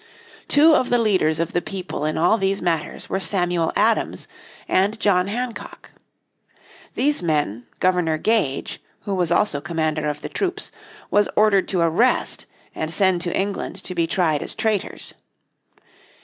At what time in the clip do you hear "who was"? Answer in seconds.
9.01-9.31